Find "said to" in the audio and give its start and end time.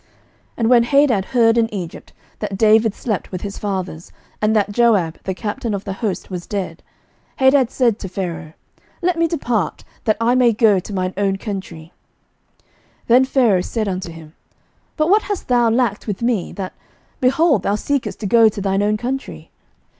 7.69-8.09